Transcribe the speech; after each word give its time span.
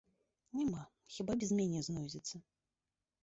Няма, 0.59 0.79
хіба 1.17 1.35
без 1.43 1.51
мяне 1.59 1.81
знойдзецца. 1.89 2.35